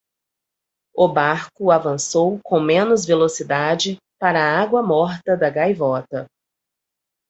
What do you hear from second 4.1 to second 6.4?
para a água morta da gaivota.